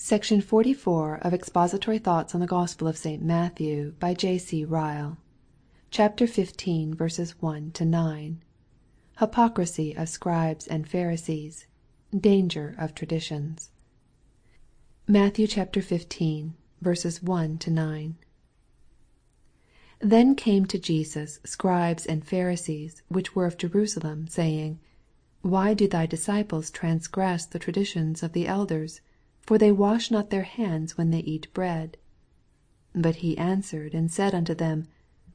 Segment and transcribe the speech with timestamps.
[0.00, 1.20] SECTION XLIV.
[1.22, 3.20] OF EXPOSITORY THOUGHTS ON THE GOSPEL OF ST.
[3.20, 3.96] MATTHEW.
[3.98, 4.38] BY J.
[4.38, 4.64] C.
[4.64, 5.18] RYLE.
[5.90, 7.34] CHAPTER XV.
[7.40, 8.42] 1 9.
[9.18, 11.66] Hypocrisy of Scribes and Pharisees.
[12.16, 13.70] Danger of Traditions.
[15.08, 16.52] MATTHEW XV.
[17.20, 18.16] 1 9.
[19.98, 24.78] Then came to Jesus Scribes and Pharisees, which were of Jerusalem, saying,
[25.42, 29.00] Why do thy disciples transgress the traditions of the elders
[29.48, 31.96] 'for they wash not their hands when they eat bread?
[32.92, 34.86] 2 But he answered and said unto them,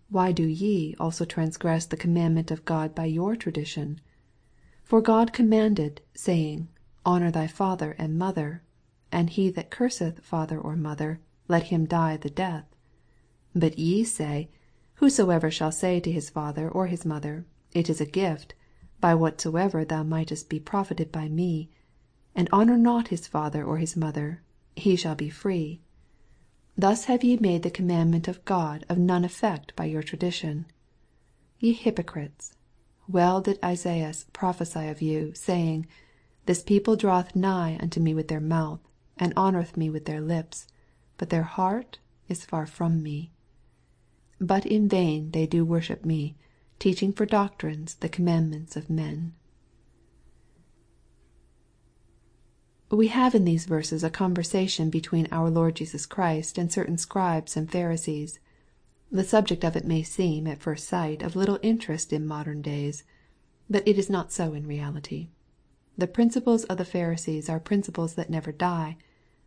[0.07, 3.95] Why do ye also transgress the commandment of God by your tradition?
[3.95, 4.01] 3
[4.83, 6.67] For God commanded, saying,
[7.03, 8.61] Honor thy father and mother:
[9.11, 12.67] and he that curseth father or mother, let him die the death.
[13.53, 14.51] 4 But ye say,
[15.01, 18.53] Whosoever shall say to his father or his mother, It is a gift,
[19.01, 21.71] by whatsoever thou mightest be profited by me;
[22.35, 24.41] and honor not his father or his mother,
[24.75, 25.81] he shall be free.
[26.75, 30.65] 5 Thus have ye made the commandment of God of none effect by your tradition.
[30.65, 30.73] 6
[31.59, 32.55] Ye hypocrites,
[33.07, 35.85] well did Esaias prophesy of you, saying,
[36.47, 38.79] This people draweth nigh unto me with their mouth,
[39.17, 40.67] and honoreth me with their lips:
[41.17, 43.31] but their heart is far from me.
[44.39, 46.35] 7 But in vain they do worship me,
[46.79, 49.35] teaching for doctrines the commandments of men.
[52.93, 57.57] We have in these verses a conversation between our Lord Jesus Christ and certain Scribes
[57.57, 58.39] and Pharisees.
[59.11, 63.03] The subject of it may seem, at first sight, of little interest in modern days.
[63.67, 65.29] But it is not so in reality.
[65.97, 68.97] The principles of the Pharisees are principles that never die.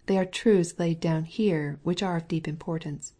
[0.06, 3.12] They are truths laid down here which are of deep importance.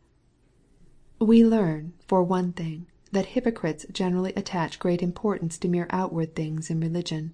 [1.21, 6.69] We learn, for one thing, that hypocrites generally attach great importance to mere outward things
[6.69, 7.33] in religion.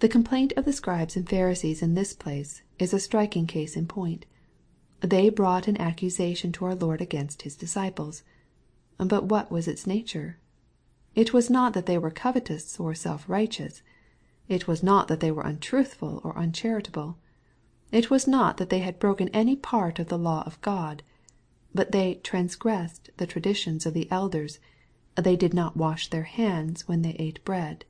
[0.00, 3.86] The complaint of the Scribes and Pharisees in this place, is a striking case in
[3.86, 4.24] point.
[5.02, 8.22] They brought an accusation to our Lord against His disciples.
[8.96, 10.38] But what was its nature?
[11.14, 13.82] It was not that they were covetous or self righteous.
[14.48, 17.18] It was not that they were untruthful or uncharitable.
[17.92, 21.02] It was not that they had broken any part of the law of God.
[21.74, 24.60] But they" transgressed the traditions of the elders:
[25.16, 27.84] they did not wash their hands when they ate bread."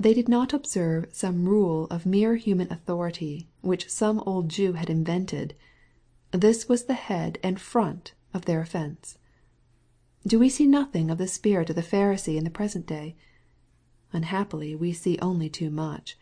[0.00, 4.88] They did not observe some rule of mere human authority, which some old Jew had
[4.88, 5.54] invented.
[6.30, 9.18] This was the head and front of their offence.
[10.24, 13.16] Do we see nothing of the spirit of the Pharisee in the present day?
[14.12, 16.16] Unhappily we see only too much.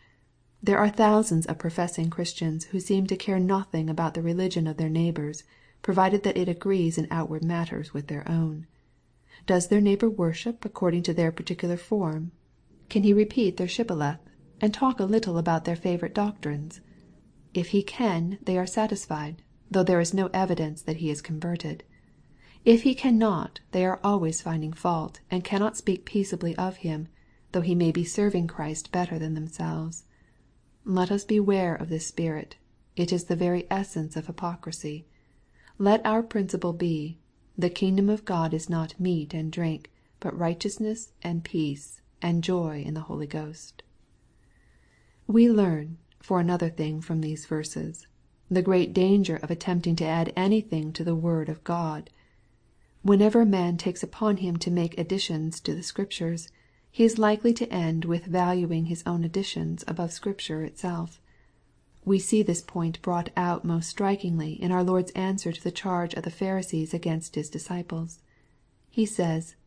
[0.63, 4.77] There are thousands of professing Christians who seem to care nothing about the religion of
[4.77, 5.43] their neighbors,
[5.83, 8.65] provided that it agrees in outward matters with their own.
[9.45, 12.31] Does their neighbor worship according to their particular form
[12.89, 14.19] Can he repeat their shibboleth,
[14.61, 16.79] and talk a little about their favorite doctrines?
[17.53, 21.83] If he can, they are satisfied, though there is no evidence that he is converted.
[22.63, 27.09] If he cannot, they are always finding fault, and cannot speak peaceably of him,
[27.51, 30.05] though he may be serving Christ better than themselves.
[30.85, 32.55] Let us beware of this spirit.
[32.95, 35.05] It is the very essence of hypocrisy.
[35.77, 37.19] Let our principle be,"
[37.57, 42.81] The kingdom of God is not meat and drink, but righteousness, and peace, and joy
[42.81, 43.83] in the Holy Ghost."
[45.27, 48.07] We learn, for another thing, from these verses,
[48.49, 52.09] the great danger of attempting to add anything to the word of God.
[53.03, 56.49] Whenever man takes upon him to make additions to the Scriptures,
[56.89, 61.21] he is likely to end with valuing his own additions above Scripture itself.
[62.05, 66.13] We see this point brought out most strikingly in our Lord's answer to the charge
[66.13, 68.19] of the Pharisees against His disciples.
[68.89, 69.55] He says,"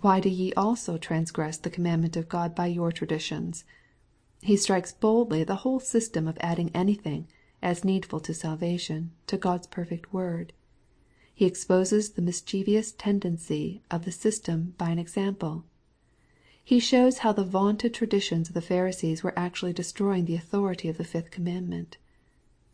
[0.00, 3.62] Why do ye also transgress the commandment of God by your traditions?"
[4.42, 7.28] He strikes boldly the whole system of adding anything,
[7.62, 10.52] as needful to salvation, to God's perfect word.
[11.32, 15.62] He exposes the mischievous tendency of the system by an example.
[16.64, 20.98] He shows how the vaunted traditions of the Pharisees were actually destroying the authority of
[20.98, 21.96] the fifth commandment.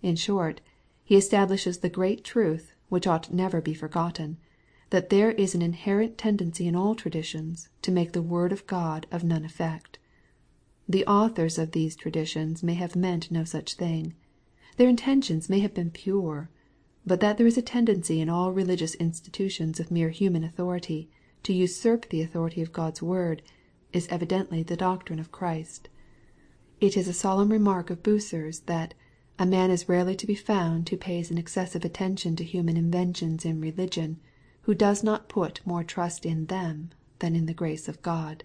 [0.00, 0.62] In short,
[1.04, 4.38] he establishes the great truth, which ought never to be forgotten,
[4.92, 9.06] that there is an inherent tendency in all traditions to make the word of God
[9.10, 9.98] of none effect.
[10.86, 14.12] The authors of these traditions may have meant no such thing.
[14.76, 16.50] Their intentions may have been pure.
[17.06, 21.08] But that there is a tendency in all religious institutions of mere human authority,
[21.44, 23.40] to usurp the authority of God's word,
[23.94, 25.88] is evidently the doctrine of Christ.
[26.82, 28.92] It is a solemn remark of Bucer's, that"
[29.38, 33.46] a man is rarely to be found who pays an excessive attention to human inventions
[33.46, 34.20] in religion,
[34.62, 38.44] who does not put more trust in them than in the grace of God."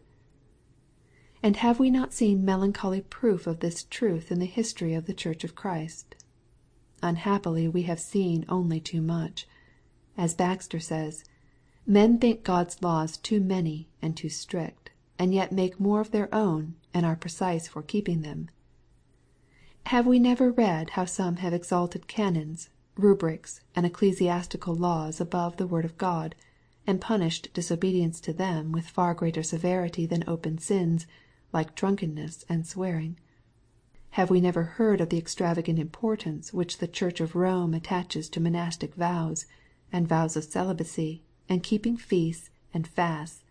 [1.43, 5.13] And have we not seen melancholy proof of this truth in the history of the
[5.13, 6.15] Church of Christ
[7.03, 9.47] Unhappily we have seen only too much.
[10.17, 11.23] As Baxter says,"
[11.85, 16.33] Men think God's laws too many and too strict, and yet make more of their
[16.33, 18.49] own, and are precise for keeping them."
[19.85, 25.67] Have we never read how some have exalted canons, rubrics, and ecclesiastical laws above the
[25.67, 26.35] word of God,
[26.85, 31.05] and punished disobedience to them with far greater severity than open sins,
[31.53, 33.17] like drunkenness and swearing?
[34.11, 38.39] Have we never heard of the extravagant importance which the Church of Rome attaches to
[38.39, 39.45] monastic vows,
[39.91, 43.43] and vows of celibacy, and keeping feasts and fasts,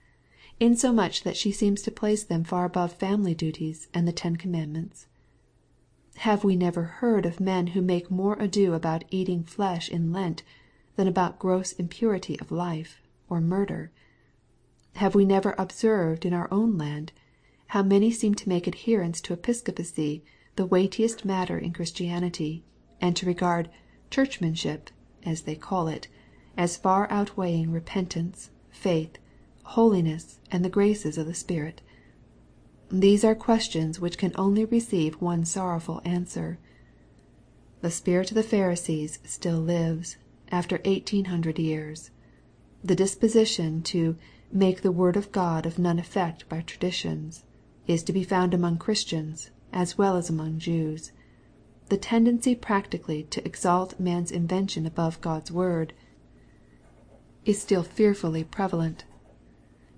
[0.58, 5.06] insomuch that she seems to place them far above family duties and the ten commandments?
[6.20, 10.42] Have we never heard of men who make more ado about eating flesh in Lent,
[10.96, 13.90] than about gross impurity of life, or murder?
[14.94, 17.12] Have we never observed in our own land,
[17.66, 20.24] how many seem to make adherence to Episcopacy
[20.56, 22.64] the weightiest matter in Christianity,
[22.98, 23.68] and to regard"
[24.10, 24.88] Churchmanship,"
[25.22, 26.08] as they call it,
[26.56, 29.18] as far outweighing repentance, faith,
[29.64, 31.82] holiness, and the graces of the Spirit?
[32.88, 36.60] These are questions which can only receive one sorrowful answer.
[37.80, 40.18] The spirit of the Pharisees still lives,
[40.52, 42.12] after eighteen hundred years.
[42.84, 44.16] The disposition to"
[44.52, 47.44] make the word of God of none effect by traditions,"
[47.88, 51.10] is to be found among Christians, as well as among Jews.
[51.88, 55.92] The tendency practically to exalt man's invention above God's word,
[57.44, 59.04] is still fearfully prevalent.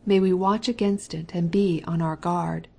[0.06, 2.77] May we watch against it and be on our guard 1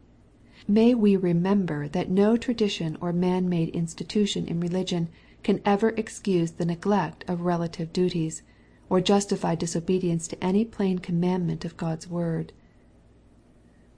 [0.71, 5.09] May we remember that no tradition or man made institution in religion
[5.41, 8.43] can ever excuse the neglect of relative duties,
[8.87, 12.53] or justify disobedience to any plain commandment of God's word.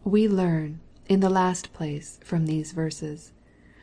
[0.06, 0.80] We learn,
[1.10, 3.34] in the last place, from these verses,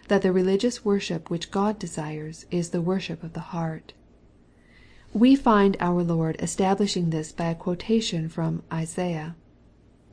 [0.09, 3.93] that the religious worship which God desires is the worship of the heart.
[5.13, 9.37] We find our Lord establishing this by a quotation from Isaiah:"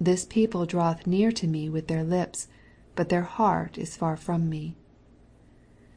[0.02, 2.50] This people draweth near to me with their lips,
[2.96, 4.76] but their heart is far from me."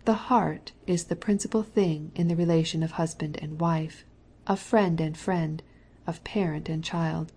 [0.05, 4.05] The heart is the principal thing in the relation of husband and wife,
[4.47, 5.63] of friend and friend,
[6.07, 7.33] of parent and child.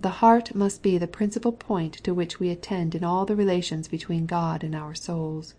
[0.00, 3.88] The heart must be the principal point to which we attend in all the relations
[3.88, 5.54] between God and our souls.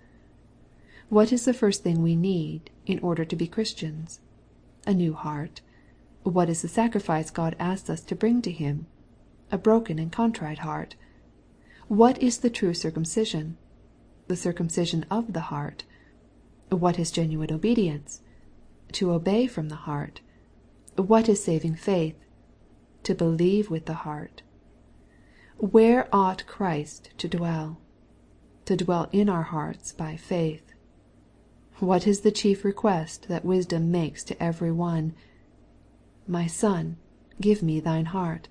[1.09, 4.19] What is the first thing we need, in order to be Christians?
[4.85, 5.61] A new heart.
[6.23, 8.85] What is the sacrifice God asks us to bring to Him?
[9.51, 10.95] A broken and contrite heart.
[11.87, 13.57] What is the true circumcision?
[14.27, 15.85] The circumcision of the heart.
[16.69, 18.21] What is genuine obedience?
[18.93, 20.19] To obey from the heart.
[20.97, 22.17] What is saving faith?
[23.03, 24.41] To believe with the heart.
[25.59, 27.79] Where ought Christ to dwell?
[28.65, 30.73] To dwell in our hearts by faith.
[31.79, 35.13] What is the chief request that wisdom makes to every one?"
[36.27, 36.97] My son,
[37.39, 38.49] give me thine heart."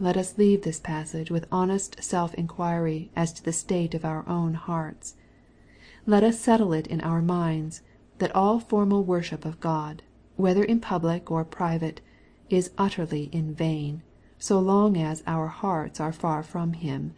[0.00, 4.28] Let us leave this passage with honest self inquiry as to the state of our
[4.28, 5.14] own hearts.
[6.04, 7.80] Let us settle it in our minds,
[8.18, 10.02] that all formal worship of God,
[10.36, 12.00] whether in public or private,
[12.50, 14.02] is utterly in vain,
[14.36, 17.14] so long as our hearts are far from Him.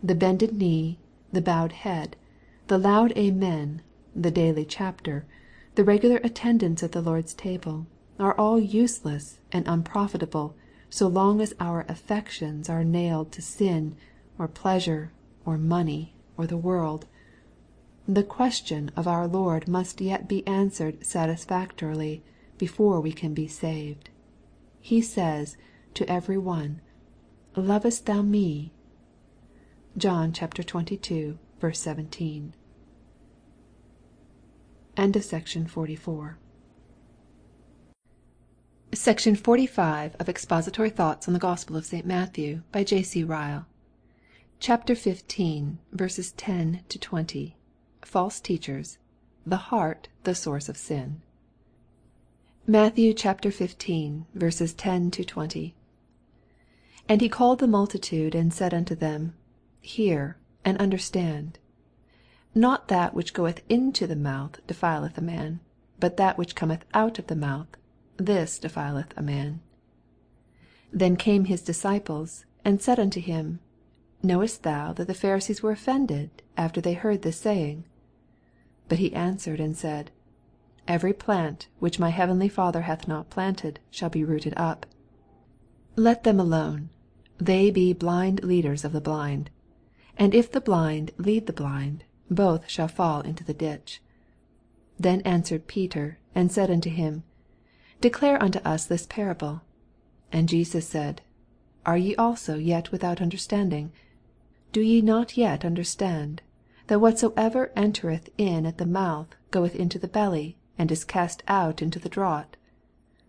[0.00, 1.00] The bended knee,
[1.32, 2.14] the bowed head,
[2.68, 3.82] the loud amen,
[4.14, 5.26] the daily chapter,
[5.74, 7.88] the regular attendance at the Lord's table,
[8.20, 10.54] are all useless and unprofitable
[10.96, 13.94] so long as our affections are nailed to sin,
[14.38, 15.12] or pleasure,
[15.44, 17.04] or money, or the world.
[18.08, 22.22] The question of our Lord must yet be answered satisfactorily,
[22.56, 24.08] before we can be saved.
[24.80, 25.58] He says
[25.92, 26.80] to every one,"
[27.56, 28.72] Lovest thou me?"
[29.98, 31.36] (John xxii.
[31.60, 32.54] 17.)
[39.06, 40.16] SECTION XLV.
[40.18, 42.04] Of Expository Thoughts on the Gospel of St.
[42.04, 43.04] Matthew, by J.
[43.04, 43.22] C.
[43.22, 43.64] Ryle.
[44.58, 45.24] CHAPTER XV.
[46.36, 47.56] 10— 20.
[48.02, 48.98] False Teachers.
[49.46, 51.22] The Heart the Source of Sin.
[52.66, 54.74] Matthew xv.
[54.76, 55.74] 10— 20.
[57.08, 59.34] And he called the multitude, and said unto them,
[59.80, 61.60] Hear, and understand.
[62.56, 65.60] Not that which goeth into the mouth defileth a man;
[66.00, 67.68] but that which cometh out of the mouth,
[68.16, 69.60] this defileth a man.
[70.92, 73.60] 2 Then came his disciples, and said unto him,
[74.22, 77.82] Knowest thou that the Pharisees were offended after they heard this saying?
[77.82, 77.88] 3
[78.88, 80.10] But he answered and said,
[80.88, 84.86] Every plant which my heavenly Father hath not planted shall be rooted up.
[85.96, 86.88] 4 Let them alone:
[87.38, 89.50] they be blind leaders of the blind.
[90.16, 94.00] And if the blind lead the blind, both shall fall into the ditch.
[94.98, 97.22] Then answered Peter, and said unto him,
[98.00, 99.62] Declare unto us this parable.
[100.30, 101.22] And Jesus said,
[101.84, 103.92] Are ye also yet without understanding?
[104.72, 106.42] Do ye not yet understand,
[106.88, 111.80] that whatsoever entereth in at the mouth goeth into the belly, and is cast out
[111.80, 112.56] into the draught?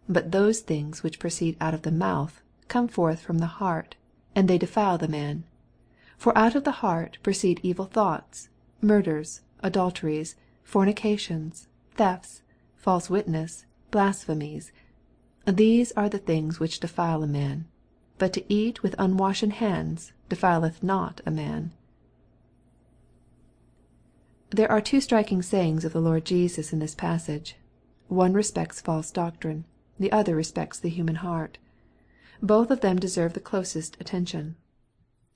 [0.06, 3.96] 18 But those things which proceed out of the mouth come forth from the heart,
[4.36, 5.38] and they defile the man.
[5.38, 5.44] 19
[6.18, 8.50] For out of the heart proceed evil thoughts,
[8.82, 12.42] murders, adulteries, fornications, thefts,
[12.76, 13.66] false witness,
[13.98, 14.72] blasphemies:
[15.48, 17.66] these are the things which defile a man:
[18.20, 21.74] but to eat with unwashen hands defileth not a man.
[24.52, 27.58] There are two striking sayings of the Lord Jesus in this passage.
[28.08, 29.66] One respects false doctrine.
[30.00, 31.58] The other respects the human heart.
[32.40, 34.58] Both of them deserve the closest attention.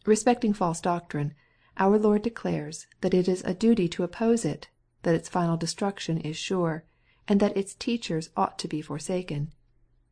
[0.05, 1.33] Respecting false doctrine,
[1.77, 4.69] our Lord declares that it is a duty to oppose it,
[5.01, 6.83] that its final destruction is sure,
[7.31, 9.53] and that its teachers ought to be forsaken.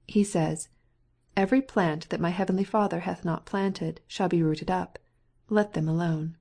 [0.08, 0.70] He says,"
[1.36, 4.98] Every plant that my heavenly Father hath not planted shall be rooted up:
[5.50, 6.38] let them alone."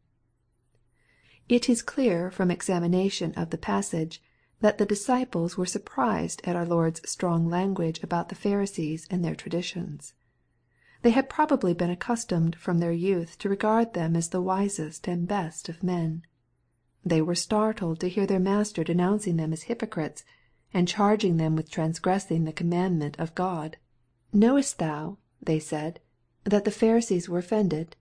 [1.49, 4.23] It is clear from examination of the passage,
[4.61, 9.35] that the disciples were surprised at our Lord's strong language about the Pharisees and their
[9.35, 10.15] traditions.
[11.03, 15.27] They had probably been accustomed from their youth to regard them as the wisest and
[15.27, 16.23] best of men.
[17.05, 20.23] They were startled to hear their Master denouncing them as hypocrites,
[20.75, 23.79] and charging them with transgressing the commandment of God."
[24.35, 25.99] Knowest thou," they said,"
[26.45, 27.97] that the Pharisees were offended?"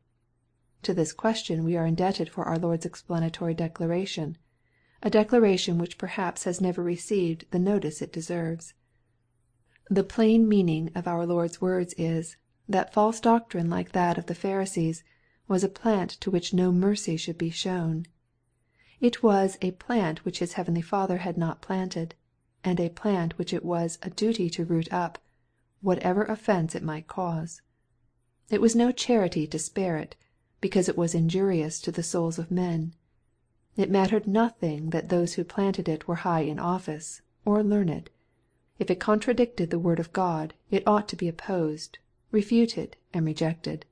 [0.83, 4.37] To this question we are indebted for our Lord's explanatory declaration
[5.01, 8.73] a declaration which perhaps has never received the notice it deserves.
[9.89, 12.35] The plain meaning of our Lord's words is,
[12.67, 15.05] that false doctrine like that of the Pharisees
[15.47, 18.07] was a plant to which no mercy should be shown.
[18.99, 22.13] It was a plant which His heavenly Father had not planted,
[22.67, 25.19] and a plant which it was a duty to root up,
[25.79, 27.61] whatever offence it might cause.
[28.49, 30.17] It was no charity to spare it,
[30.59, 32.93] because it was injurious to the souls of men.
[33.77, 38.09] It mattered nothing that those who planted it were high in office, or learned.
[38.79, 41.99] If it contradicted the word of God, it ought to be opposed,
[42.31, 43.85] refuted, and rejected.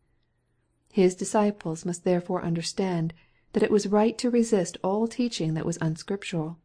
[0.91, 3.13] His disciples must therefore understand
[3.53, 6.57] that it was right to resist all teaching that was unscriptural,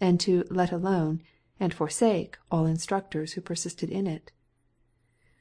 [0.00, 1.20] and to" let alone"
[1.60, 4.32] and forsake all instructors who persisted in it.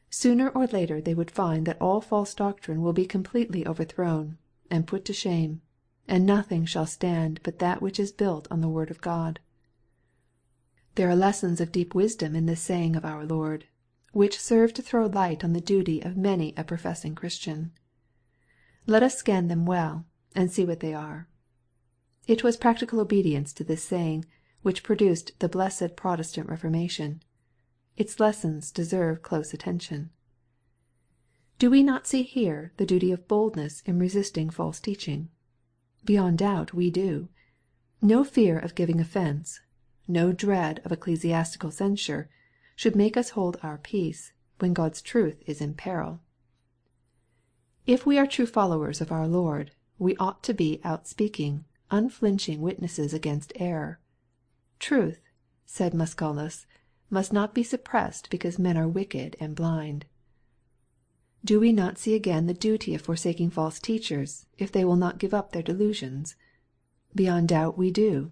[0.10, 4.38] Sooner or later they would find that all false doctrine will be completely overthrown,
[4.72, 5.62] and put to shame,
[6.08, 9.40] and nothing shall stand but that which is built on the word of God.
[10.96, 13.66] There are lessons of deep wisdom in this saying of our Lord,
[14.14, 17.72] which serve to throw light on the duty of many a professing Christian.
[18.88, 21.28] Let us scan them well, and see what they are.
[22.26, 24.26] It was practical obedience to this saying,
[24.68, 27.24] which produced the blessed Protestant Reformation.
[27.96, 30.10] Its lessons deserve close attention.
[31.58, 35.30] Do we not see here the duty of boldness in resisting false teaching?
[36.04, 37.30] Beyond doubt we do.
[38.02, 39.62] No fear of giving offence,
[40.06, 42.30] no dread of ecclesiastical censure,
[42.76, 46.20] should make us hold our peace, when God's truth is in peril.
[47.86, 53.14] If we are true followers of our Lord, we ought to be outspeaking, unflinching witnesses
[53.14, 54.02] against error.
[54.80, 55.22] Truth,
[55.66, 56.66] said Musculus,
[57.10, 60.06] must not be suppressed because men are wicked and blind.
[61.46, 65.18] Do we not see again the duty of forsaking false teachers, if they will not
[65.18, 66.36] give up their delusions?
[67.16, 68.32] Beyond doubt we do.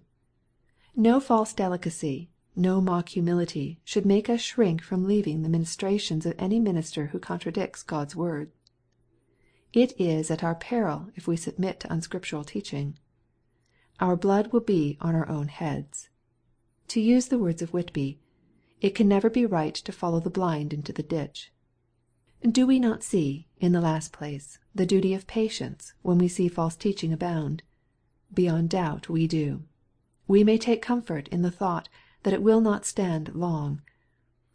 [0.94, 6.34] No false delicacy, no mock humility, should make us shrink from leaving the ministrations of
[6.38, 8.50] any minister who contradicts God's word.
[9.72, 12.98] It is at our peril if we submit to unscriptural teaching.
[14.00, 16.08] Our blood will be on our own heads.
[16.88, 18.20] To use the words of Whitby,"
[18.80, 21.52] It can never be right to follow the blind into the ditch."
[22.48, 26.46] Do we not see, in the last place, the duty of patience, when we see
[26.46, 27.64] false teaching abound?
[28.32, 29.64] Beyond doubt we do.
[30.28, 31.88] We may take comfort in the thought
[32.22, 33.82] that it will not stand long.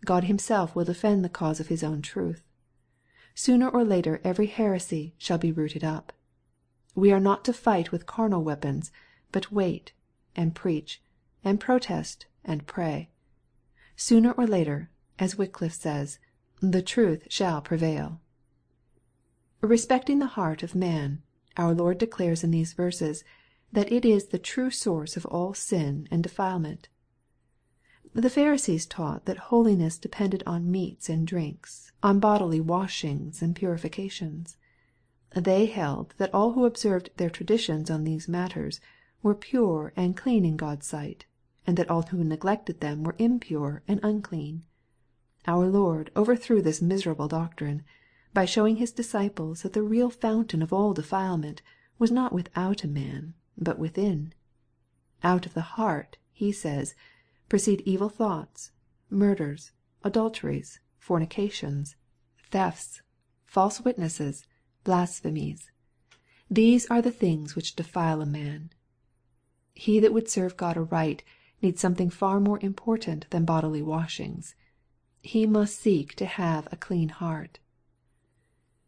[0.05, 2.47] God Himself will defend the cause of His own truth.
[3.35, 6.13] Sooner or later every heresy shall be rooted up.
[6.95, 8.89] We are not to fight with carnal weapons,
[9.33, 9.91] but wait,
[10.33, 11.01] and preach,
[11.43, 13.09] and protest, and pray.
[13.95, 16.19] Sooner or later, as Wycliffe says,
[16.61, 18.19] the truth shall prevail.
[19.61, 21.21] Respecting the heart of man,
[21.57, 23.23] our Lord declares in these verses,
[23.71, 26.89] that it is the true source of all sin and defilement.
[28.13, 34.57] The Pharisees taught that holiness depended on meats and drinks, on bodily washings and purifications.
[35.33, 38.81] They held that all who observed their traditions on these matters,
[39.23, 41.25] were pure and clean in God's sight,
[41.65, 44.63] and that all who neglected them were impure and unclean.
[45.47, 47.83] Our Lord overthrew this miserable doctrine,
[48.33, 51.61] by showing His disciples that the real fountain of all defilement
[51.99, 54.33] was not without a man, but within.
[55.23, 56.95] Out of the heart, He says,
[57.49, 58.71] proceed evil thoughts,
[59.09, 59.71] murders,
[60.03, 61.95] adulteries, fornications,
[62.49, 63.01] thefts,
[63.45, 64.45] false witnesses,
[64.83, 65.69] blasphemies.
[66.49, 68.71] These are the things which defile a man.
[69.73, 71.23] He that would serve God aright
[71.61, 74.55] needs something far more important than bodily washings.
[75.21, 77.59] He must seek to have a clean heart.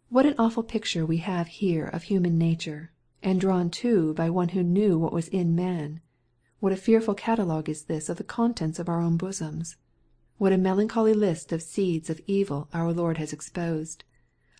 [0.09, 4.49] What an awful picture we have here of human nature, and drawn too by one
[4.49, 6.01] who knew what was in man
[6.59, 9.75] What a fearful catalogue is this of the contents of our own bosoms
[10.37, 14.03] What a melancholy list of seeds of evil our Lord has exposed,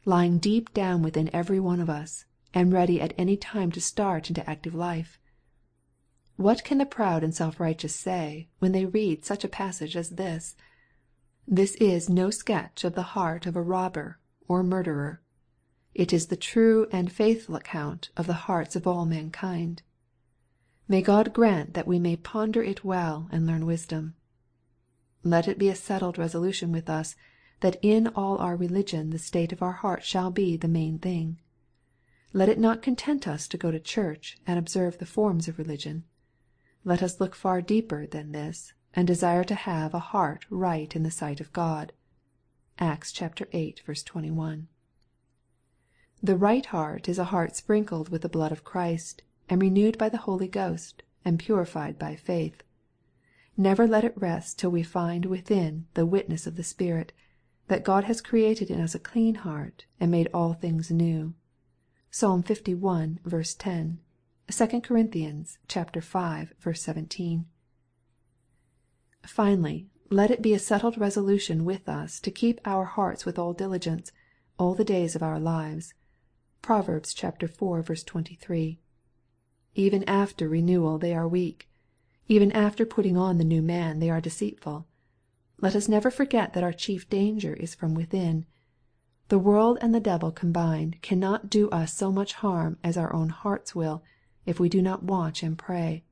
[0.06, 4.30] lying deep down within every one of us, and ready at any time to start
[4.30, 5.20] into active life
[6.36, 10.12] What can the proud and self righteous say, when they read such a passage as
[10.12, 10.56] this?
[11.48, 15.22] This is no sketch of the heart of a robber or murderer.
[15.94, 19.84] It is the true and faithful account of the hearts of all mankind.
[20.88, 24.16] May God grant that we may ponder it well and learn wisdom.
[25.24, 27.16] Let it be a settled resolution with us,
[27.60, 31.40] that in all our religion the state of our heart shall be the main thing.
[32.34, 36.06] Let it not content us to go to church and observe the forms of religion.
[36.86, 41.04] Let us look far deeper than this, and desire to have a heart right in
[41.04, 41.94] the sight of God.
[42.78, 43.72] (Acts viii.
[43.74, 44.68] 21.)
[46.22, 50.10] The right heart is a heart sprinkled with the blood of Christ, and renewed by
[50.10, 52.64] the Holy Ghost, and purified by faith.
[53.56, 57.14] Never let it rest till we find within the witness of the Spirit,
[57.70, 61.34] that God has created in us a clean heart, and made all things new.
[62.12, 62.56] (Psalm li.
[62.56, 64.00] 10;
[64.56, 65.04] 2 Cor.
[65.04, 66.74] v.
[66.76, 67.46] 17.)
[69.26, 73.54] Finally, let it be a settled resolution with us to keep our hearts with all
[73.54, 74.12] diligence,
[74.60, 75.96] all the days of our lives.
[76.62, 76.88] (Prov.
[76.88, 78.06] iv.
[78.06, 78.80] 23.)
[79.74, 81.68] Even after renewal they are weak.
[82.28, 84.86] Even after putting on the new man they are deceitful.
[85.62, 88.46] Let us never forget that our chief danger is from within.
[89.30, 93.30] The world and the devil combined cannot do us so much harm as our own
[93.30, 94.04] hearts will,
[94.46, 96.04] if we do not watch and pray.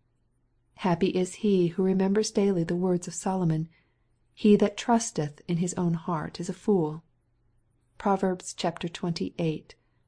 [0.76, 3.68] Happy is he who remembers daily the words of Solomon,"
[4.34, 7.04] He that trusteth in his own heart is a fool."
[7.98, 8.24] (Prov.
[8.42, 9.66] xxviii.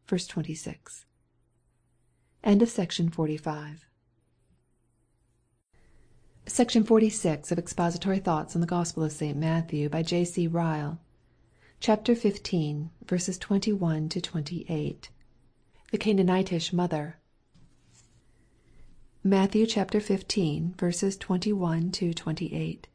[0.08, 1.06] 26.)
[2.46, 3.80] SECTION XLVI.
[7.52, 9.36] OF EXPOSITORY THOUGHTS ON THE GOSPEL OF ST.
[9.36, 9.90] MATTHEW.
[9.90, 10.24] BY J.
[10.24, 10.48] C.
[10.48, 10.98] RYLE.
[11.82, 12.88] CHAPTER XV.
[13.40, 15.10] 21 28.
[15.92, 17.18] The Canaanitish Mother.
[19.26, 19.52] Matt.
[19.52, 21.20] xv.
[21.20, 22.88] 21 28.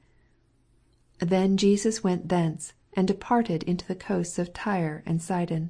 [1.21, 5.69] 1 Then Jesus went thence, and departed into the coasts of Tyre and Sidon.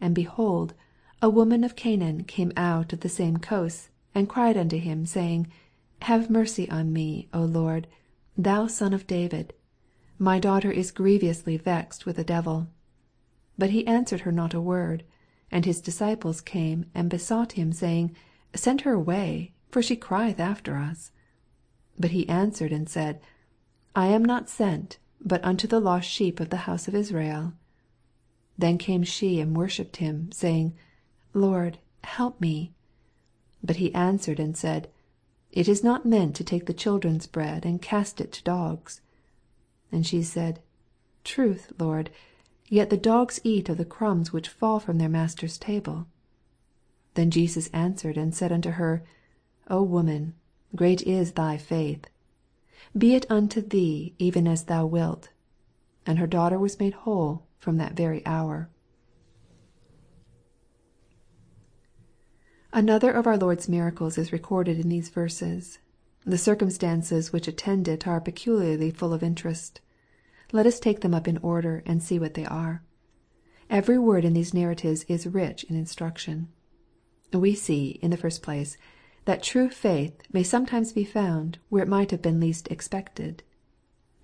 [0.00, 0.74] 2 And, behold,
[1.22, 5.46] a woman of Canaan came out of the same coasts, and cried unto him, saying,
[6.02, 7.86] Have mercy on me, O Lord,
[8.36, 9.54] thou Son of David:
[10.18, 12.60] my daughter is grievously vexed with a devil.
[12.62, 12.66] 3
[13.58, 15.04] But he answered her not a word.
[15.50, 18.16] And his disciples came and besought him, saying,
[18.54, 21.10] Send her away for she crieth after us.
[21.94, 23.20] 4 But he answered and said,
[23.94, 27.42] I am not sent, but unto the lost sheep of the house of Israel.
[27.44, 27.52] 5
[28.58, 30.74] Then came she and worshipped him, saying,
[31.32, 32.72] Lord, help me.
[33.62, 34.88] But he answered and said,
[35.50, 39.00] It is not meant to take the children's bread, and cast it to dogs.
[39.86, 40.60] 6 And she said,
[41.24, 42.10] Truth, Lord:
[42.68, 45.94] yet the dogs eat of the crumbs which fall from their master's table.
[45.94, 46.06] 7
[47.14, 49.02] Then Jesus answered and said unto her,
[49.68, 50.34] O woman,
[50.74, 52.06] great is thy faith:
[52.96, 55.30] be it unto thee even as thou wilt.
[56.06, 58.70] And her daughter was made whole from that very hour.
[62.72, 65.78] Another of our Lord's miracles is recorded in these verses.
[66.24, 69.80] The circumstances which attend it are peculiarly full of interest.
[70.52, 72.84] Let us take them up in order, and see what they are.
[73.68, 76.48] Every word in these narratives is rich in instruction.
[77.32, 78.76] We see, in the first place,
[79.26, 83.42] that true faith may sometimes be found where it might have been least expected.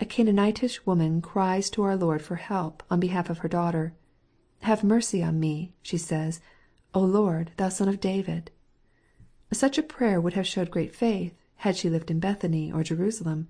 [0.01, 3.95] A Canaanitish woman cries to our Lord for help on behalf of her daughter."
[4.62, 6.41] Have mercy on me," she says,"
[6.95, 8.53] O Lord, thou Son of David."
[9.53, 13.49] Such a prayer would have showed great faith, had she lived in Bethany or Jerusalem.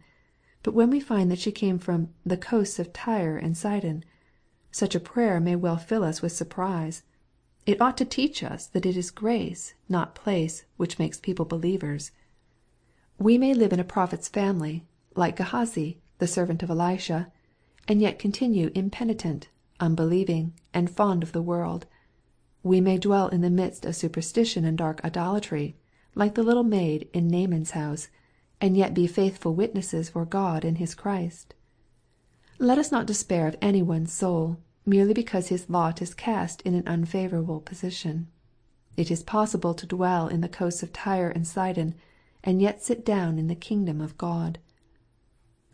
[0.63, 4.05] But when we find that she came from" the coasts of Tyre and Sidon,"
[4.71, 7.03] such a prayer may well fill us with surprise.
[7.65, 12.11] It ought to teach us that it is grace, not place, which makes people believers.
[13.19, 17.31] We may live in a prophet's family, like Gehazi, the servant of Elisha,
[17.87, 19.49] and yet continue impenitent,
[19.79, 21.87] unbelieving, and fond of the world.
[22.65, 25.77] We may dwell in the midst of superstition and dark idolatry,
[26.15, 28.09] like the little maid in Naaman's house,
[28.61, 31.55] and yet be faithful witnesses for God and His Christ.
[32.59, 36.75] Let us not despair of any one's soul, merely because his lot is cast in
[36.75, 38.29] an unfavorable position.
[38.97, 41.95] It is possible to dwell in the coasts of Tyre and Sidon,
[42.45, 44.59] and yet sit down in the kingdom of God.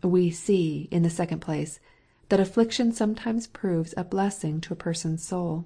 [0.02, 1.80] We see, in the second place,
[2.28, 5.64] that affliction sometimes proves a blessing to a person's soul.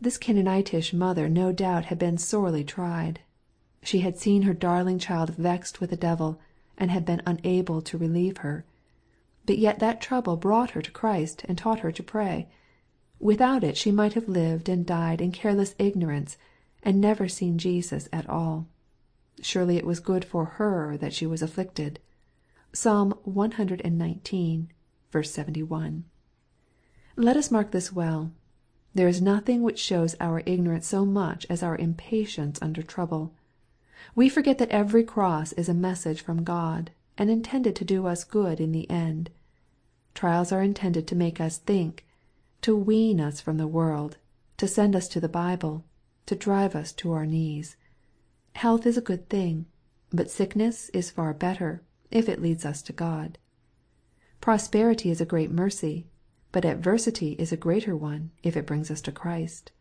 [0.00, 3.20] This Canaanitish mother no doubt had been sorely tried.
[3.82, 6.40] She had seen her darling child vexed with the devil,
[6.76, 8.64] and had been unable to relieve her.
[9.46, 12.48] But yet that trouble brought her to Christ and taught her to pray.
[13.20, 16.38] Without it she might have lived and died in careless ignorance,
[16.82, 18.66] and never seen Jesus at all.
[19.40, 22.00] Surely it was good for her that she was afflicted.
[22.72, 24.66] (Psalm cxix.
[25.22, 26.04] 71.)
[27.16, 28.32] Let us mark this well.
[28.94, 33.32] There is nothing which shows our ignorance so much as our impatience under trouble.
[34.14, 38.24] We forget that every cross is a message from God, and intended to do us
[38.24, 39.30] good in the end.
[40.14, 42.06] Trials are intended to make us think,
[42.62, 44.16] to wean us from the world,
[44.56, 45.84] to send us to the Bible,
[46.26, 47.76] to drive us to our knees.
[48.54, 49.66] Health is a good thing,
[50.10, 53.38] but sickness is far better, if it leads us to God.
[54.40, 56.06] Prosperity is a great mercy,
[56.52, 59.72] but adversity is a greater one, if it brings us to Christ.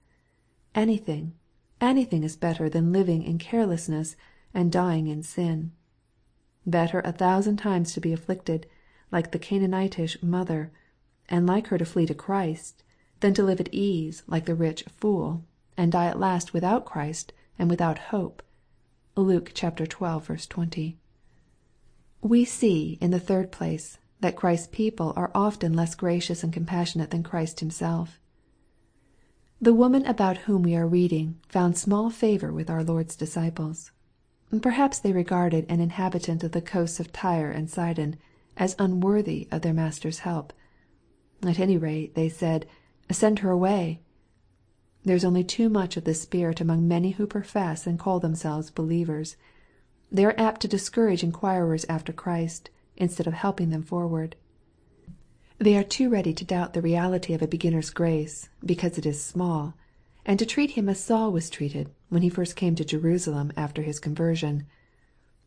[0.74, 1.34] Anything,
[1.80, 4.16] anything is better than living in carelessness
[4.54, 5.72] and dying in sin.
[6.66, 8.68] Better a thousand times to be afflicted,
[9.12, 10.72] like the Canaanitish mother,
[11.28, 12.84] and like her to flee to Christ,
[13.20, 15.44] than to live at ease like the rich fool,
[15.76, 18.42] and die at last without Christ and without hope.
[19.16, 19.70] (Luke xii.
[19.70, 20.98] 20.)
[22.22, 27.12] We see, in the third place, that Christ's people are often less gracious and compassionate
[27.12, 28.20] than Christ Himself.
[29.62, 33.92] The woman about whom we are reading found small favor with our Lord's disciples.
[34.62, 38.18] Perhaps they regarded an inhabitant of the coasts of Tyre and Sidon
[38.56, 40.54] as unworthy of their Master's help.
[41.42, 42.68] At any rate, they said,
[43.12, 44.02] Send her away."
[45.04, 48.70] There is only too much of this spirit among many who profess and call themselves
[48.70, 49.36] believers.
[50.12, 54.36] They are apt to discourage inquirers after Christ, instead of helping them forward.
[55.58, 59.22] They are too ready to doubt the reality of a beginner's grace, because it is
[59.22, 59.74] small,
[60.26, 63.82] and to treat him as Saul was treated, when he first came to Jerusalem after
[63.82, 64.66] his conversion.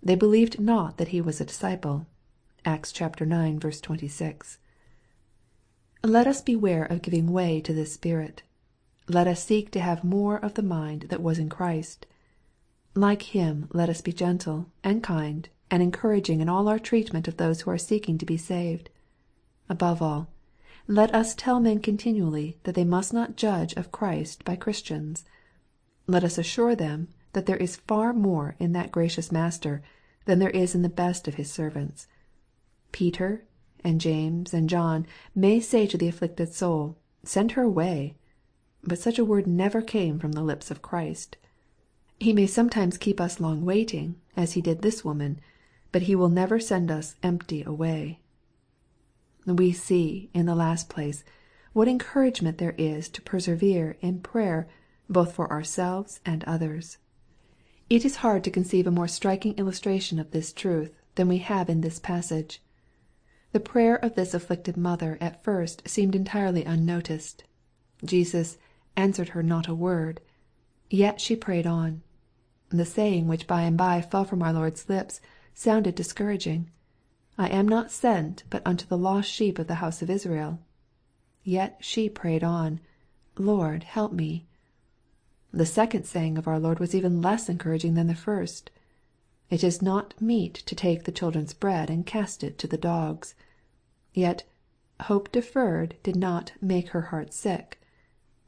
[0.02, 2.06] They believed not that he was a disciple.
[2.64, 3.80] (Acts ix.
[3.80, 4.58] 26.)
[6.04, 8.42] Let us beware of giving way to this spirit.
[9.08, 12.06] Let us seek to have more of the mind that was in Christ.
[12.94, 17.36] Like Him let us be gentle, and kind, and encouraging in all our treatment of
[17.36, 18.90] those who are seeking to be saved.
[19.68, 20.28] Above all,
[20.88, 25.24] let us tell men continually that they must not judge of Christ by Christians.
[26.06, 29.82] Let us assure them that there is far more in that gracious Master
[30.26, 32.06] than there is in the best of His servants.
[32.92, 33.44] Peter,
[33.82, 38.14] and James, and John may say to the afflicted soul, Send her away.
[38.84, 41.36] But such a word never came from the lips of Christ.
[42.20, 45.40] He may sometimes keep us long waiting, as He did this woman,
[45.90, 48.20] but He will never send us empty away.
[49.46, 51.22] We see, in the last place,
[51.72, 54.68] what encouragement there is to persevere in prayer
[55.08, 56.98] both for ourselves and others.
[57.88, 61.70] It is hard to conceive a more striking illustration of this truth than we have
[61.70, 62.60] in this passage.
[63.52, 67.44] The prayer of this afflicted mother at first seemed entirely unnoticed.
[68.04, 68.58] Jesus"
[68.96, 70.20] answered her not a word."
[70.90, 72.02] Yet she prayed on.
[72.70, 75.20] The saying which by and by fell from our Lord's lips
[75.54, 76.70] sounded discouraging.
[77.38, 80.58] I am not sent but unto the lost sheep of the house of Israel."
[81.44, 82.80] Yet she prayed on,
[83.36, 84.46] Lord, help me."
[85.52, 88.70] The second saying of our Lord was even less encouraging than the first.
[89.50, 93.34] It is not meet to take the children's bread and cast it to the dogs."
[94.14, 94.44] Yet"
[95.02, 97.78] hope deferred did not make her heart sick."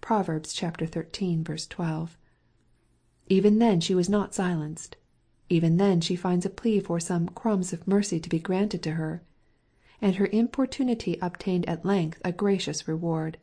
[0.01, 0.31] (Prov.
[0.47, 1.45] xiii.
[1.45, 2.19] 12.)
[3.27, 4.97] Even then she was not silenced.
[5.51, 8.91] Even then she finds a plea for some crumbs of mercy to be granted to
[9.01, 9.23] her.
[9.99, 13.39] And her importunity obtained at length a gracious reward.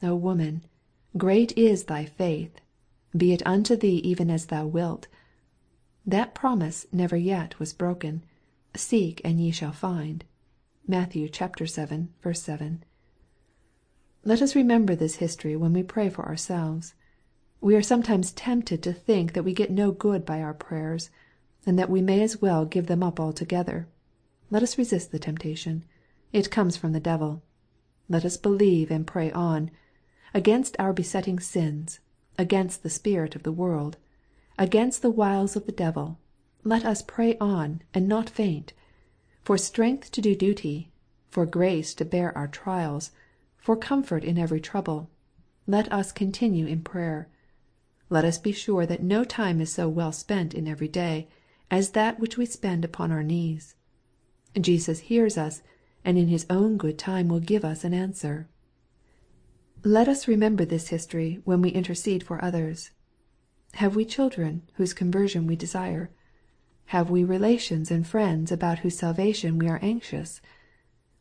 [0.00, 0.62] O woman,
[1.16, 2.60] great is thy faith:
[3.16, 5.08] be it unto thee even as thou wilt.
[6.06, 8.22] That promise never yet was broken,"
[8.76, 10.24] Seek and ye shall find."
[10.86, 11.14] (Matt.
[11.14, 11.28] vii.
[11.32, 12.84] 7.)
[14.22, 16.94] Let us remember this history when we pray for ourselves.
[17.60, 21.10] We are sometimes tempted to think that we get no good by our prayers.
[21.66, 23.86] and that we may as well give them up altogether.
[24.50, 25.84] Let us resist the temptation.
[26.32, 27.42] It comes from the devil.
[28.08, 29.70] Let us believe and pray on,
[30.32, 32.00] against our besetting sins,
[32.38, 33.98] against the spirit of the world,
[34.58, 36.18] against the wiles of the devil.
[36.64, 38.72] Let us pray on, and not faint.
[39.42, 40.90] For strength to do duty,
[41.28, 43.10] for grace to bear our trials,
[43.58, 45.10] for comfort in every trouble,
[45.66, 47.28] let us continue in prayer.
[48.10, 51.28] Let us be sure that no time is so well spent in every day,
[51.70, 53.74] as that which we spend upon our knees.
[54.58, 55.62] Jesus hears us,
[56.04, 58.48] and in His own good time will give us an answer.
[59.84, 62.90] Let us remember this history when we intercede for others.
[63.74, 66.10] Have we children whose conversion we desire?
[66.86, 70.40] Have we relations and friends about whose salvation we are anxious?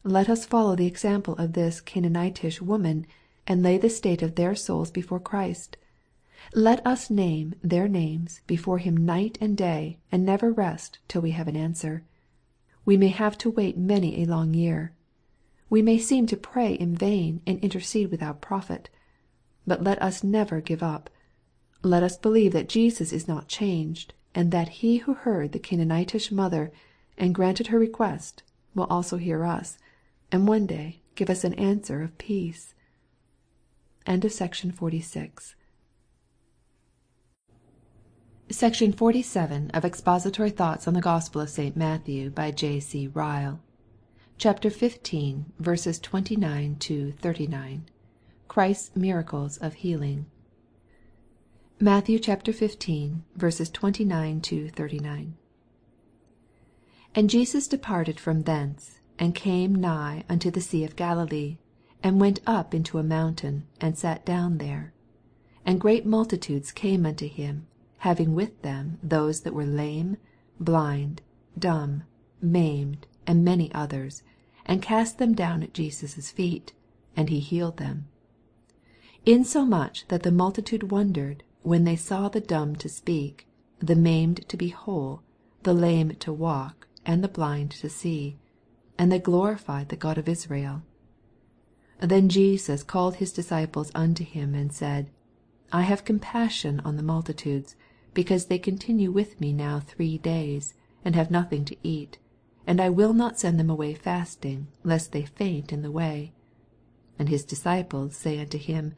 [0.04, 3.06] Let us follow the example of this Canaanitish woman,
[3.46, 5.76] and lay the state of their souls before Christ.
[6.54, 11.32] Let us name their names before Him night and day, and never rest till we
[11.32, 12.04] have an answer.
[12.86, 14.94] We may have to wait many a long year.
[15.70, 18.90] We may seem to pray in vain and intercede without profit.
[19.66, 21.10] But let us never give up.
[21.84, 26.32] Let us believe that Jesus is not changed, and that He who heard the Canaanitish
[26.32, 26.72] mother,
[27.18, 29.78] and granted her request, will also hear us,
[30.32, 32.74] and one day give us an answer of peace.
[34.06, 35.56] End of Section 46.
[38.50, 41.76] Section 47 of Expository Thoughts on the Gospel of St.
[41.76, 42.80] Matthew by J.
[42.80, 43.08] C.
[43.08, 43.60] Ryle.
[44.38, 47.90] Chapter 15, verses 29 to 39.
[48.48, 50.28] Christ's miracles of healing.
[51.82, 55.36] Matthew chapter 15, verses 29 to 39.
[57.14, 61.58] And Jesus departed from thence, and came nigh unto the sea of Galilee,
[62.02, 64.94] and went up into a mountain, and sat down there.
[65.66, 67.68] And great multitudes came unto him
[68.00, 70.18] having with them those that were lame,
[70.60, 71.22] blind,
[71.58, 72.04] dumb,
[72.42, 74.24] maimed, and many others,
[74.66, 76.74] and cast them down at Jesus' feet,
[77.16, 78.08] and he healed them.
[79.26, 83.48] Insomuch that the multitude wondered, when they saw the dumb to speak,
[83.80, 85.22] the maimed to be whole,
[85.64, 88.38] the lame to walk, and the blind to see:
[88.98, 90.84] and they glorified the God of Israel.
[92.00, 95.10] Then Jesus called his disciples unto him, and said,
[95.72, 97.76] I have compassion on the multitudes,
[98.18, 100.74] because they continue with me now three days,
[101.06, 102.18] and have nothing to eat:
[102.66, 106.34] and I will not send them away fasting, lest they faint in the way.
[107.12, 108.96] 6 And his disciples say unto him,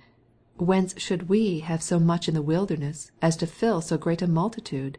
[0.56, 4.28] Whence should we have so much in the wilderness, as to fill so great a
[4.28, 4.98] multitude?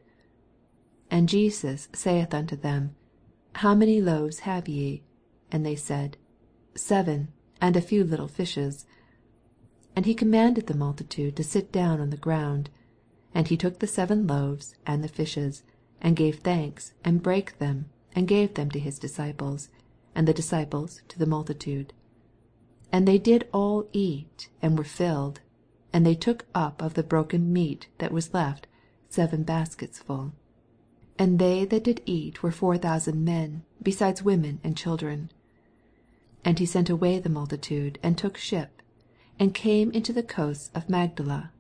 [1.09, 2.95] 7 And Jesus saith unto them,
[3.55, 5.03] How many loaves have ye?
[5.51, 6.19] And they said,
[6.75, 7.29] Seven,
[7.59, 8.85] and a few little fishes.
[8.85, 12.69] 8 And he commanded the multitude to sit down on the ground.
[13.35, 15.63] And he took the seven loaves and the fishes,
[16.01, 19.69] and gave thanks, and brake them, and gave them to his disciples,
[20.15, 21.93] and the disciples to the multitude.
[22.93, 25.41] 9 And they did all eat, and were filled:
[25.93, 28.67] and they took up of the broken meat that was left
[29.09, 30.33] seven baskets full.
[31.19, 35.19] 10 And they that did eat were four thousand men, besides women and children.
[35.19, 35.31] 11
[36.45, 38.83] And he sent away the multitude, and took ship,
[39.39, 41.53] and came into the coasts of Magdala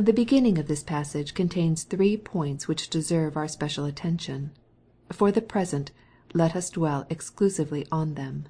[0.00, 4.52] The beginning of this passage contains three points which deserve our special attention.
[5.10, 5.90] For the present,
[6.32, 8.46] let us dwell exclusively on them.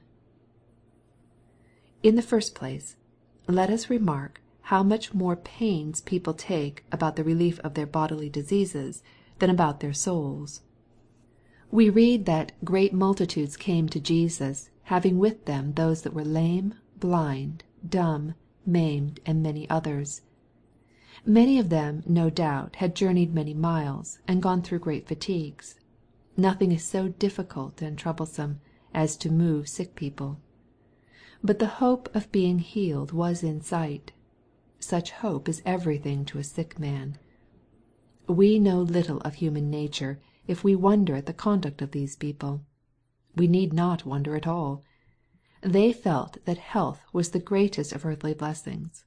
[2.02, 2.96] In the first place,
[3.46, 8.28] let us remark how much more pains people take about the relief of their bodily
[8.28, 9.02] diseases
[9.38, 10.60] than about their souls.
[11.70, 16.74] We read that" great multitudes came to Jesus, having with them those that were lame,
[17.00, 18.34] blind, dumb,
[18.66, 20.20] maimed, and many others."
[21.26, 25.74] Many of them no doubt had journeyed many miles, and gone through great fatigues.
[26.36, 28.60] Nothing is so difficult and troublesome
[28.94, 30.38] as to move sick people.
[31.42, 34.12] But the hope of being healed was in sight.
[34.80, 37.18] Such hope is everything to a sick man.
[38.28, 42.62] We know little of human nature, if we wonder at the conduct of these people.
[43.34, 44.82] We need not wonder at all.
[45.62, 49.04] They felt that health was the greatest of earthly blessings.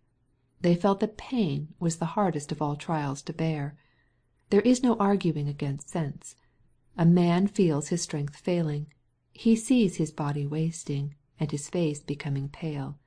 [0.62, 3.76] They felt that pain was the hardest of all trials to bear.
[4.52, 6.36] There is no arguing against sense.
[6.98, 8.88] A man feels his strength failing.
[9.32, 13.00] He sees his body wasting, and his face becoming pale.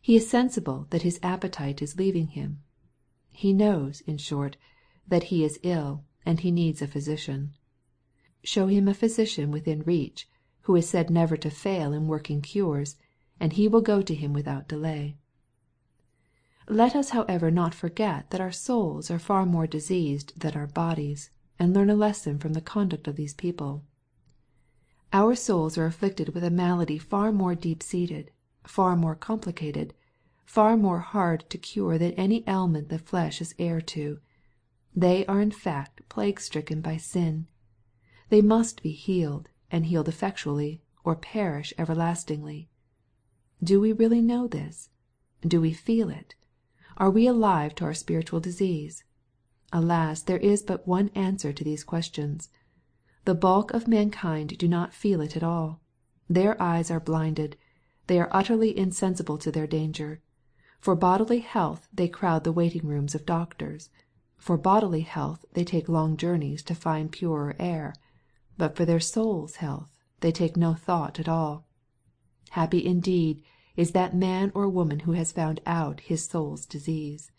[0.00, 2.62] He is sensible that his appetite is leaving him.
[3.30, 4.56] He knows, in short,
[5.08, 7.52] that he is ill, and he needs a physician.
[8.44, 10.28] Show him a physician within reach,
[10.62, 12.96] who is said never to fail in working cures,
[13.40, 15.16] and he will go to him without delay.
[16.68, 21.30] Let us however not forget that our souls are far more diseased than our bodies,
[21.60, 23.84] and learn a lesson from the conduct of these people.
[25.12, 28.32] Our souls are afflicted with a malady far more deep seated,
[28.64, 29.94] far more complicated,
[30.44, 34.18] far more hard to cure than any ailment the flesh is heir to.
[34.94, 37.46] They are in fact plague stricken by sin.
[38.28, 42.68] They must be healed, and healed effectually, or perish everlastingly.
[43.62, 44.90] Do we really know this?
[45.42, 46.34] Do we feel it?
[46.98, 49.04] Are we alive to our spiritual disease?
[49.70, 52.48] Alas there is but one answer to these questions.
[53.26, 55.82] The bulk of mankind do not feel it at all.
[56.28, 57.56] Their eyes are blinded.
[58.06, 60.22] They are utterly insensible to their danger.
[60.80, 63.90] For bodily health they crowd the waiting rooms of doctors.
[64.38, 67.94] For bodily health they take long journeys to find purer air.
[68.56, 71.66] But for their soul's health they take no thought at all.
[72.50, 73.42] Happy indeed
[73.76, 77.30] is that man or woman who has found out his soul's disease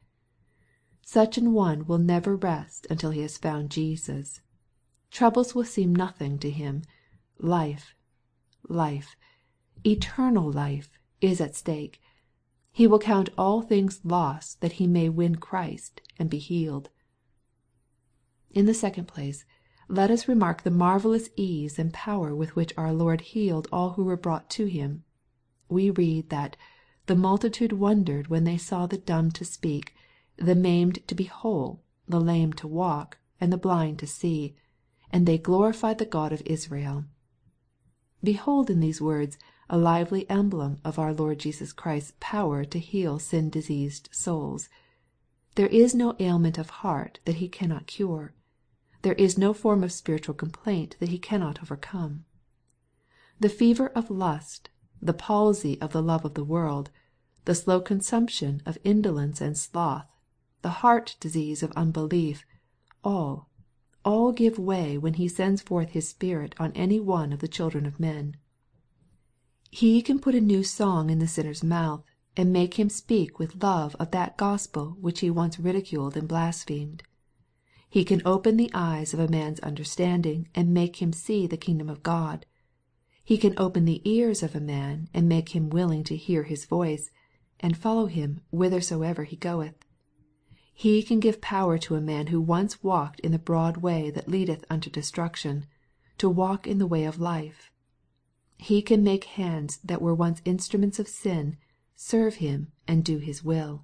[1.03, 4.41] Such an one will never rest until he has found Jesus.
[5.09, 6.83] Troubles will seem nothing to him.
[7.39, 7.95] Life,
[8.67, 9.15] life,
[9.85, 12.01] eternal life, is at stake.
[12.71, 16.89] He will count all things loss that he may win Christ, and be healed.
[18.51, 19.45] In the second place,
[19.87, 24.03] let us remark the marvellous ease and power with which our Lord healed all who
[24.03, 25.03] were brought to Him.
[25.69, 26.55] We read that"
[27.07, 29.93] the multitude wondered when they saw the dumb to speak,
[30.37, 34.55] the maimed to be whole, the lame to walk, and the blind to see:
[35.11, 37.03] and they glorified the God of Israel."
[38.23, 39.37] Behold in these words
[39.69, 44.69] a lively emblem of our Lord Jesus Christ's power to heal sin diseased souls.
[45.55, 48.33] There is no ailment of heart that He cannot cure.
[49.01, 52.23] There is no form of spiritual complaint that He cannot overcome.
[53.41, 54.69] The fever of lust,
[55.01, 56.89] the palsy of the love of the world,
[57.45, 60.05] the slow consumption of indolence and sloth,
[60.61, 62.45] the heart disease of unbelief,
[63.03, 63.49] all,
[64.03, 67.85] all give way when He sends forth His Spirit on any one of the children
[67.85, 68.35] of men.
[69.69, 72.03] He can put a new song in the sinner's mouth,
[72.35, 77.03] and make him speak with love of that Gospel which he once ridiculed and blasphemed.
[77.89, 81.89] He can open the eyes of a man's understanding, and make him see the kingdom
[81.89, 82.45] of God.
[83.27, 86.63] He can open the ears of a man, and make him willing to hear His
[86.63, 87.11] voice,
[87.59, 89.83] and follow Him whithersoever He goeth.
[90.73, 94.29] He can give power to a man who once walked in the broad way that
[94.29, 95.65] leadeth unto destruction,
[96.19, 97.69] to walk in the way of life.
[98.57, 101.57] He can make hands that were once instruments of sin,
[101.97, 103.83] serve Him and do His will.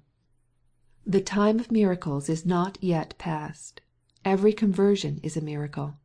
[1.04, 3.82] The time of miracles is not yet past.
[4.24, 5.96] Every conversion is a miracle.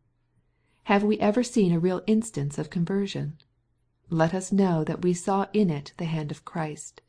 [0.90, 3.38] Have we ever seen a real instance of conversion?
[4.10, 7.04] Let us know that we saw in it the hand of Christ.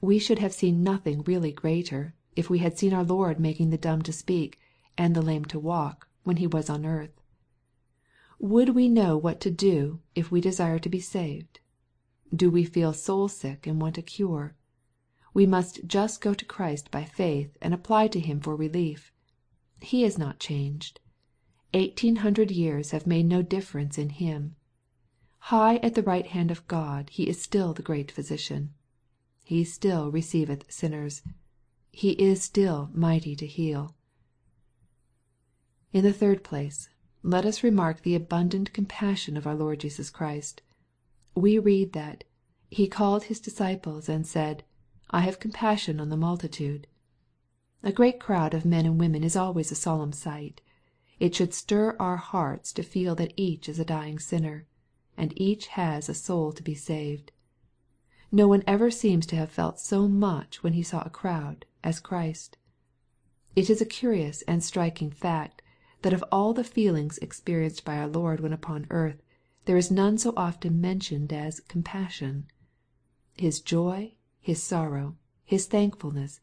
[0.00, 3.76] We should have seen nothing really greater, if we had seen our Lord making the
[3.76, 4.58] dumb to speak,
[4.96, 7.20] and the lame to walk, when He was on earth.
[8.38, 11.60] Would we know what to do, if we desire to be saved?
[12.34, 14.56] Do we feel soul sick and want a cure?
[15.34, 19.12] We must just go to Christ by faith, and apply to Him for relief.
[19.82, 21.00] He is not changed.
[21.74, 24.54] Eighteen hundred years have made no difference in Him.
[25.38, 28.72] High at the right hand of God He is still the great Physician.
[29.42, 31.22] He still receiveth sinners.
[31.90, 33.94] He is still mighty to heal.
[35.92, 36.88] In the third place,
[37.22, 40.62] let us remark the abundant compassion of our Lord Jesus Christ.
[41.34, 42.24] We read that"
[42.70, 44.62] He called His disciples, and said,
[45.10, 46.86] I have compassion on the multitude."
[47.82, 50.60] A great crowd of men and women is always a solemn sight.
[51.18, 54.66] It should stir our hearts to feel that each is a dying sinner,
[55.16, 57.32] and each has a soul to be saved.
[58.30, 62.00] No one ever seems to have felt so much when he saw a crowd, as
[62.00, 62.58] Christ.
[63.54, 65.62] It is a curious and striking fact,
[66.02, 69.22] that of all the feelings experienced by our Lord when upon earth,
[69.64, 72.46] there is none so often mentioned as" compassion."
[73.38, 75.16] His joy, His sorrow,
[75.46, 76.40] His thankfulness,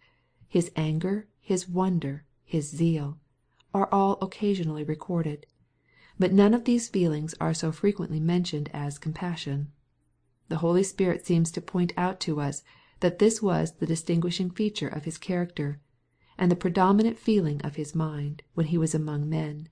[0.47, 3.19] His anger, His wonder, His zeal,
[3.73, 5.45] are all occasionally recorded.
[6.19, 9.71] But none of these feelings are so frequently mentioned as compassion.
[10.49, 12.63] The Holy Spirit seems to point out to us
[12.99, 15.79] that this was the distinguishing feature of His character,
[16.37, 19.69] and the predominant feeling of His mind, when He was among men.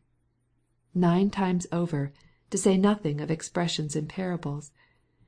[0.95, 2.11] Nine times over,
[2.49, 4.71] to say nothing of expressions in parables,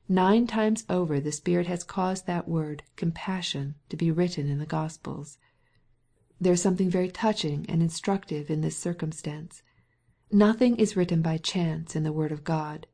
[0.09, 4.65] nine times over the Spirit has caused that word" compassion" to be written in the
[4.65, 5.37] Gospels.
[6.43, 9.63] There is something very touching and instructive in this circumstance.
[10.29, 12.85] Nothing is written by chance in the word of God.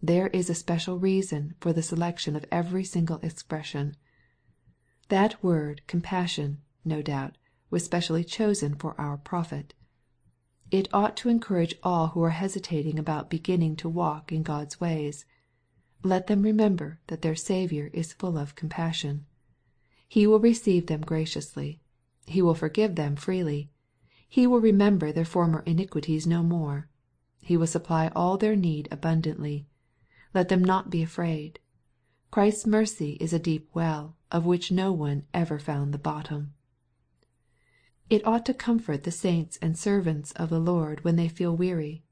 [0.00, 3.96] There is a special reason for the selection of every single expression.
[5.08, 7.36] That word compassion, no doubt,
[7.68, 9.74] was specially chosen for our profit.
[10.70, 15.24] It ought to encourage all who are hesitating about beginning to walk in God's ways.
[16.04, 19.26] Let them remember that their Saviour is full of compassion.
[20.06, 21.80] He will receive them graciously.
[22.28, 23.70] He will forgive them freely.
[24.28, 26.88] He will remember their former iniquities no more.
[27.40, 29.66] He will supply all their need abundantly.
[30.34, 31.58] Let them not be afraid.
[32.30, 36.52] Christ's mercy is a deep well, of which no one ever found the bottom.
[38.10, 42.04] It ought to comfort the saints and servants of the Lord when they feel weary.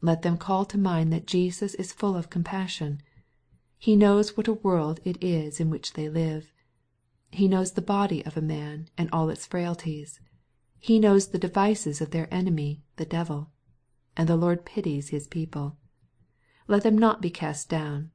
[0.00, 3.00] Let them call to mind that Jesus is full of compassion.
[3.78, 6.52] He knows what a world it is in which they live.
[7.34, 10.20] He knows the body of a man and all its frailties.
[10.78, 13.50] He knows the devices of their enemy, the devil.
[14.16, 15.76] And the Lord pities His people.
[16.68, 18.12] Let them not be cast down.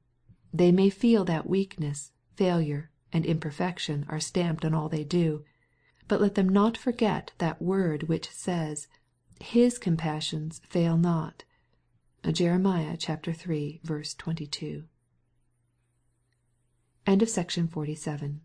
[0.54, 5.44] They may feel that weakness, failure, and imperfection are stamped on all they do.
[6.08, 8.88] But let them not forget that word which says,"
[9.42, 11.44] His compassions fail not."
[12.24, 12.66] (Jerem.
[12.66, 13.82] iii.
[13.84, 14.88] 22.)
[17.06, 18.40] 46 EXPOSITORY THOUGHTS.